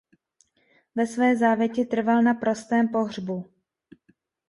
Ve 0.95 1.07
své 1.07 1.35
závěti 1.35 1.85
trval 1.85 2.21
na 2.23 2.33
prostém 2.33 2.87
pohřbu. 2.89 3.45